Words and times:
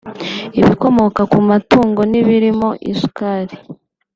ibikomoka 0.59 1.21
ku 1.31 1.39
matungo 1.49 2.01
n’ibirimo 2.11 2.67
isukari 2.91 3.55